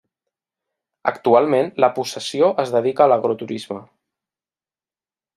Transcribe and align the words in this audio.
Actualment 1.09 1.67
la 1.85 1.89
possessió 1.99 2.49
es 2.63 2.73
dedica 2.77 3.05
a 3.05 3.07
l'agroturisme. 3.13 3.81